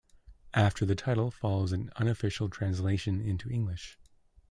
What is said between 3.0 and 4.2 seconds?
into English.